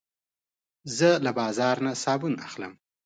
[0.97, 2.73] زه له بازار نه صابون اخلم.